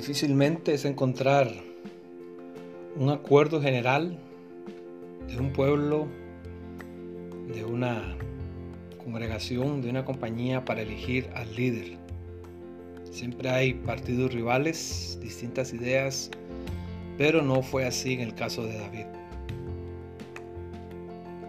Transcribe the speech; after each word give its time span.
Difícilmente 0.00 0.72
es 0.72 0.86
encontrar 0.86 1.52
un 2.96 3.10
acuerdo 3.10 3.60
general 3.60 4.18
de 5.28 5.38
un 5.38 5.52
pueblo, 5.52 6.08
de 7.52 7.66
una 7.66 8.16
congregación, 9.04 9.82
de 9.82 9.90
una 9.90 10.06
compañía 10.06 10.64
para 10.64 10.80
elegir 10.80 11.28
al 11.34 11.54
líder. 11.54 11.98
Siempre 13.10 13.50
hay 13.50 13.74
partidos 13.74 14.32
rivales, 14.32 15.18
distintas 15.20 15.74
ideas, 15.74 16.30
pero 17.18 17.42
no 17.42 17.60
fue 17.60 17.84
así 17.84 18.14
en 18.14 18.20
el 18.20 18.34
caso 18.34 18.64
de 18.64 18.78
David. 18.78 19.06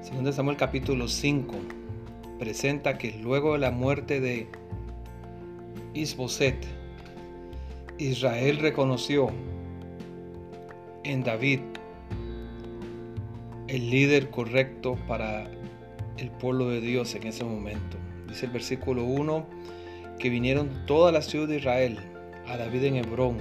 Segundo 0.02 0.34
Samuel 0.34 0.58
capítulo 0.58 1.08
5 1.08 1.56
presenta 2.38 2.98
que 2.98 3.14
luego 3.14 3.54
de 3.54 3.60
la 3.60 3.72
muerte 3.72 4.20
de 4.20 4.50
Isboset, 5.94 6.81
Israel 8.02 8.58
reconoció 8.58 9.30
en 11.04 11.24
David 11.24 11.60
el 13.68 13.92
líder 13.92 14.32
correcto 14.32 14.98
para 15.08 15.52
el 16.18 16.32
pueblo 16.32 16.70
de 16.70 16.82
Dios 16.82 17.14
en 17.14 17.28
ese 17.28 17.44
momento. 17.44 17.98
Dice 18.28 18.48
el 18.48 18.54
versículo 18.54 19.04
1 19.04 19.46
que 20.18 20.32
vinieron 20.32 20.84
toda 20.88 21.12
la 21.12 21.22
ciudad 21.22 21.48
de 21.48 21.58
Israel 21.58 22.00
a 22.48 22.58
David 22.58 22.86
en 22.86 22.96
Hebrón 22.96 23.38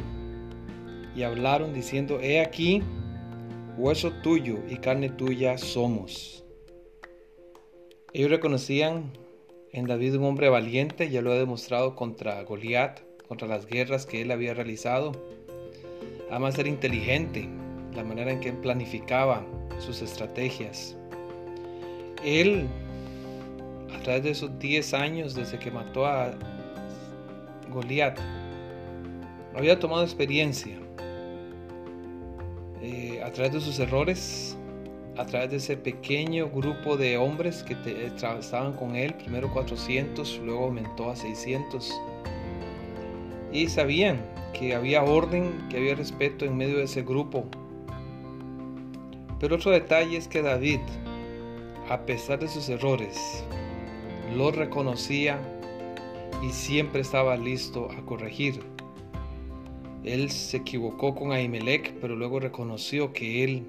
y 1.16 1.22
hablaron 1.22 1.72
diciendo, 1.72 2.20
he 2.20 2.42
aquí, 2.42 2.82
hueso 3.78 4.12
tuyo 4.22 4.58
y 4.68 4.76
carne 4.76 5.08
tuya 5.08 5.56
somos. 5.56 6.44
Ellos 8.12 8.30
reconocían 8.30 9.10
en 9.72 9.86
David 9.86 10.16
un 10.16 10.24
hombre 10.24 10.50
valiente, 10.50 11.08
ya 11.08 11.22
lo 11.22 11.32
ha 11.32 11.36
demostrado 11.36 11.96
contra 11.96 12.42
Goliat, 12.42 13.08
contra 13.30 13.46
las 13.46 13.64
guerras 13.64 14.06
que 14.06 14.22
él 14.22 14.32
había 14.32 14.54
realizado. 14.54 15.12
Además 16.32 16.58
era 16.58 16.68
inteligente, 16.68 17.48
la 17.94 18.02
manera 18.02 18.32
en 18.32 18.40
que 18.40 18.48
él 18.48 18.56
planificaba 18.56 19.46
sus 19.78 20.02
estrategias. 20.02 20.96
Él, 22.24 22.66
a 23.94 24.02
través 24.02 24.24
de 24.24 24.30
esos 24.30 24.58
10 24.58 24.94
años 24.94 25.36
desde 25.36 25.60
que 25.60 25.70
mató 25.70 26.06
a 26.06 26.32
Goliat, 27.70 28.18
había 29.54 29.78
tomado 29.78 30.02
experiencia. 30.02 30.76
Eh, 32.82 33.22
a 33.22 33.30
través 33.30 33.52
de 33.52 33.60
sus 33.60 33.78
errores, 33.78 34.58
a 35.16 35.24
través 35.24 35.50
de 35.50 35.56
ese 35.58 35.76
pequeño 35.76 36.50
grupo 36.50 36.96
de 36.96 37.16
hombres 37.16 37.62
que 37.62 37.76
estaban 38.04 38.72
con 38.72 38.96
él, 38.96 39.14
primero 39.14 39.52
400, 39.52 40.40
luego 40.44 40.64
aumentó 40.64 41.10
a 41.10 41.14
600. 41.14 41.92
Y 43.52 43.68
sabían 43.68 44.20
que 44.52 44.74
había 44.74 45.02
orden, 45.02 45.52
que 45.68 45.78
había 45.78 45.94
respeto 45.94 46.44
en 46.44 46.56
medio 46.56 46.78
de 46.78 46.84
ese 46.84 47.02
grupo. 47.02 47.44
Pero 49.38 49.56
otro 49.56 49.70
detalle 49.70 50.16
es 50.16 50.28
que 50.28 50.42
David, 50.42 50.80
a 51.88 52.04
pesar 52.04 52.38
de 52.38 52.48
sus 52.48 52.68
errores, 52.68 53.44
lo 54.36 54.50
reconocía 54.50 55.40
y 56.42 56.50
siempre 56.50 57.00
estaba 57.00 57.36
listo 57.36 57.88
a 57.90 58.04
corregir. 58.04 58.60
Él 60.04 60.30
se 60.30 60.58
equivocó 60.58 61.14
con 61.14 61.32
Ahimelech, 61.32 61.94
pero 62.00 62.16
luego 62.16 62.40
reconoció 62.40 63.12
que 63.12 63.44
él 63.44 63.64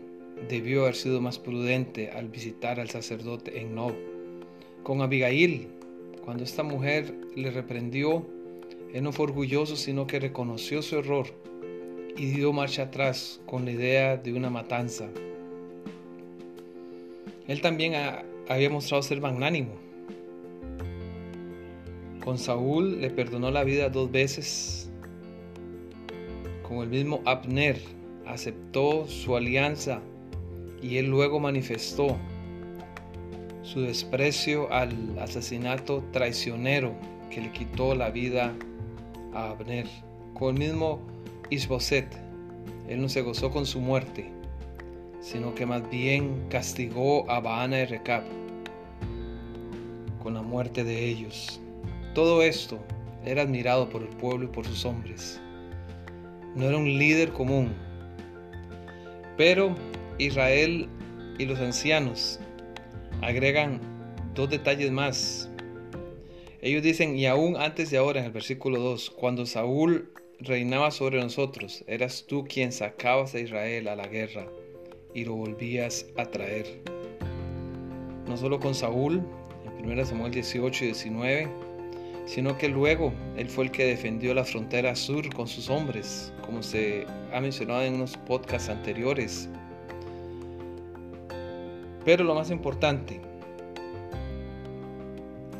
debió 0.50 0.84
haber 0.84 0.96
sido 0.96 1.22
más 1.22 1.40
prudente 1.40 2.12
al 2.12 2.30
visitar 2.30 2.80
al 2.80 2.90
sacerdote 2.90 3.60
en 3.60 3.76
Nob. 3.76 3.94
Con 4.84 5.02
Abigail, 5.02 5.68
cuando 6.24 6.44
esta 6.44 6.64
mujer 6.64 7.14
le 7.36 7.52
reprendió, 7.52 8.26
él 8.94 9.04
no 9.04 9.12
fue 9.12 9.26
orgulloso, 9.26 9.76
sino 9.76 10.06
que 10.06 10.20
reconoció 10.20 10.82
su 10.82 10.98
error 10.98 11.28
y 12.18 12.26
dio 12.28 12.52
marcha 12.52 12.84
atrás 12.84 13.42
con 13.46 13.66
la 13.66 13.72
idea 13.72 14.18
de 14.18 14.34
una 14.34 14.50
matanza. 14.50 15.08
Él 17.48 17.62
también 17.62 17.94
había 18.50 18.70
mostrado 18.70 19.02
ser 19.02 19.22
magnánimo. 19.22 19.72
Con 22.24 22.38
Saúl 22.38 23.02
le 23.02 23.10
perdonó 23.10 23.50
la 23.50 23.64
vida 23.64 23.90
dos 23.90 24.12
veces. 24.12 24.92
Con 26.62 26.80
el 26.80 26.90
mismo 26.90 27.22
Abner 27.26 27.80
aceptó 28.26 29.08
su 29.08 29.36
alianza 29.36 30.02
y 30.82 30.98
él 30.98 31.08
luego 31.08 31.40
manifestó 31.40 32.18
su 33.64 33.82
desprecio 33.82 34.72
al 34.72 35.18
asesinato 35.20 36.04
traicionero 36.12 36.94
que 37.30 37.42
le 37.42 37.52
quitó 37.52 37.96
la 37.96 38.10
vida 38.10 38.54
a 39.34 39.52
Abner. 39.52 39.88
Con 40.34 40.56
el 40.56 40.60
mismo 40.60 41.00
Isboset, 41.50 42.08
él 42.88 43.02
no 43.02 43.10
se 43.10 43.22
gozó 43.22 43.52
con 43.52 43.66
su 43.66 43.80
muerte, 43.80 44.32
sino 45.20 45.54
que 45.54 45.66
más 45.66 45.90
bien 45.90 46.48
castigó 46.50 47.30
a 47.30 47.40
Baana 47.40 47.82
y 47.82 47.86
Recab 47.86 48.24
con 50.22 50.34
la 50.34 50.42
muerte 50.42 50.84
de 50.84 51.06
ellos. 51.06 51.60
Todo 52.14 52.42
esto 52.42 52.80
era 53.26 53.44
admirado 53.44 53.90
por 53.90 54.02
el 54.02 54.10
pueblo 54.10 54.46
y 54.46 54.50
por 54.50 54.66
sus 54.66 54.86
hombres. 54.86 55.40
No 56.56 56.66
era 56.66 56.78
un 56.78 56.86
líder 56.86 57.32
común, 57.32 57.74
pero 59.38 59.76
Israel 60.18 60.90
y 61.38 61.46
los 61.46 61.60
ancianos 61.60 62.40
agregan 63.22 63.80
dos 64.36 64.50
detalles 64.50 64.92
más. 64.92 65.51
Ellos 66.64 66.84
dicen, 66.84 67.18
y 67.18 67.26
aún 67.26 67.58
antes 67.58 67.90
de 67.90 67.98
ahora, 67.98 68.20
en 68.20 68.28
el 68.28 68.32
versículo 68.32 68.80
2, 68.80 69.10
cuando 69.10 69.48
Saúl 69.48 70.12
reinaba 70.40 70.92
sobre 70.92 71.20
nosotros, 71.20 71.84
eras 71.88 72.26
tú 72.28 72.46
quien 72.48 72.72
sacabas 72.72 73.34
a 73.34 73.40
Israel 73.40 73.88
a 73.88 73.96
la 73.96 74.06
guerra 74.06 74.46
y 75.16 75.26
lo 75.26 75.34
volvías 75.34 76.06
a 76.18 76.26
traer. 76.26 76.84
No 78.28 78.38
solo 78.38 78.60
con 78.60 78.76
Saúl, 78.76 79.24
en 79.80 79.90
1 79.90 80.06
Samuel 80.06 80.32
18 80.32 80.84
y 80.84 80.88
19, 80.90 81.48
sino 82.28 82.56
que 82.56 82.70
luego 82.70 83.12
él 83.38 83.50
fue 83.50 83.64
el 83.64 83.72
que 83.72 83.86
defendió 83.86 84.36
la 84.36 84.44
frontera 84.44 84.96
sur 84.96 85.34
con 85.34 85.48
sus 85.48 85.68
hombres, 85.68 86.32
como 86.46 86.62
se 86.62 87.08
ha 87.34 87.42
mencionado 87.42 87.82
en 87.82 87.96
unos 87.96 88.18
podcasts 88.18 88.70
anteriores. 88.70 89.50
Pero 92.06 92.24
lo 92.24 92.36
más 92.36 92.52
importante 92.52 93.31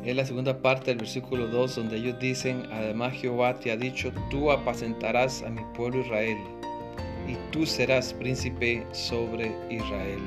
es 0.04 0.16
la 0.16 0.24
segunda 0.26 0.60
parte 0.60 0.86
del 0.86 0.98
versículo 0.98 1.46
2 1.46 1.76
donde 1.76 1.96
ellos 1.96 2.18
dicen, 2.18 2.66
además 2.72 3.14
Jehová 3.14 3.58
te 3.58 3.70
ha 3.70 3.76
dicho, 3.76 4.12
tú 4.30 4.50
apacentarás 4.50 5.42
a 5.42 5.50
mi 5.50 5.62
pueblo 5.74 6.00
Israel 6.00 6.38
y 7.28 7.36
tú 7.52 7.66
serás 7.66 8.12
príncipe 8.14 8.84
sobre 8.92 9.54
Israel. 9.70 10.20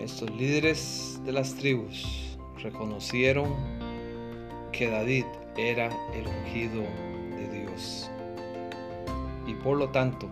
Estos 0.00 0.30
líderes 0.36 1.20
de 1.24 1.32
las 1.32 1.54
tribus 1.54 2.38
reconocieron 2.62 3.54
que 4.72 4.90
David 4.90 5.24
era 5.56 5.86
el 6.14 6.26
ungido 6.26 6.82
de 7.36 7.60
Dios. 7.60 8.10
Y 9.46 9.54
por 9.54 9.78
lo 9.78 9.88
tanto, 9.90 10.28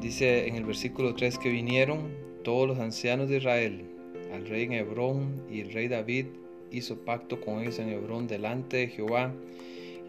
Dice 0.00 0.46
en 0.46 0.54
el 0.54 0.64
versículo 0.64 1.14
3 1.14 1.38
que 1.38 1.48
vinieron 1.48 2.14
todos 2.44 2.68
los 2.68 2.78
ancianos 2.78 3.28
de 3.28 3.38
Israel 3.38 3.97
al 4.32 4.46
rey 4.46 4.64
en 4.64 4.72
Hebrón 4.72 5.42
y 5.50 5.60
el 5.60 5.72
rey 5.72 5.88
David 5.88 6.26
hizo 6.70 6.96
pacto 7.04 7.40
con 7.40 7.60
ellos 7.60 7.78
en 7.78 7.88
Hebrón 7.88 8.26
delante 8.26 8.78
de 8.78 8.88
Jehová 8.88 9.32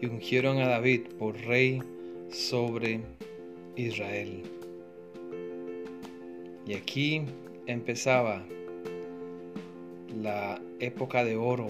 y 0.00 0.06
ungieron 0.06 0.58
a 0.58 0.68
David 0.68 1.02
por 1.18 1.36
rey 1.36 1.82
sobre 2.30 3.00
Israel. 3.76 4.42
Y 6.66 6.74
aquí 6.74 7.22
empezaba 7.66 8.44
la 10.14 10.60
época 10.80 11.24
de 11.24 11.36
oro 11.36 11.68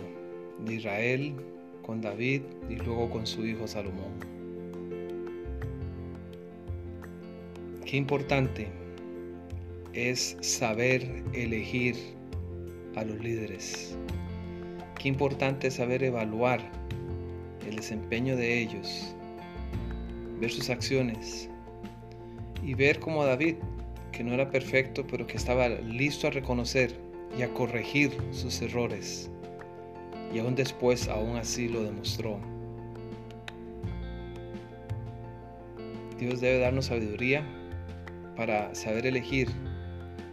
de 0.64 0.74
Israel 0.74 1.34
con 1.82 2.00
David 2.00 2.42
y 2.68 2.76
luego 2.76 3.10
con 3.10 3.26
su 3.26 3.46
hijo 3.46 3.66
Salomón. 3.66 4.12
Qué 7.84 7.96
importante 7.96 8.68
es 9.92 10.36
saber 10.40 11.24
elegir 11.32 11.96
a 12.96 13.04
los 13.04 13.18
líderes. 13.20 13.96
Qué 14.98 15.08
importante 15.08 15.68
es 15.68 15.74
saber 15.74 16.02
evaluar 16.02 16.60
el 17.66 17.76
desempeño 17.76 18.36
de 18.36 18.60
ellos, 18.60 19.14
ver 20.40 20.50
sus 20.50 20.70
acciones 20.70 21.48
y 22.62 22.74
ver 22.74 23.00
como 23.00 23.24
David, 23.24 23.56
que 24.12 24.24
no 24.24 24.34
era 24.34 24.50
perfecto, 24.50 25.06
pero 25.06 25.26
que 25.26 25.36
estaba 25.36 25.68
listo 25.68 26.26
a 26.26 26.30
reconocer 26.30 26.94
y 27.38 27.42
a 27.42 27.48
corregir 27.54 28.10
sus 28.32 28.60
errores. 28.60 29.30
Y 30.34 30.38
aún 30.38 30.54
después, 30.54 31.08
aún 31.08 31.36
así 31.36 31.68
lo 31.68 31.82
demostró. 31.82 32.38
Dios 36.18 36.40
debe 36.40 36.58
darnos 36.58 36.86
sabiduría 36.86 37.42
para 38.36 38.74
saber 38.74 39.06
elegir 39.06 39.48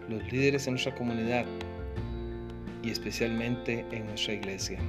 los 0.10 0.30
líderes 0.32 0.68
en 0.68 0.74
nuestra 0.74 0.94
comunidad 0.96 1.46
y 2.84 2.92
especialmente 2.92 3.86
en 3.92 4.06
nuestra 4.06 4.34
iglesia. 4.34 4.80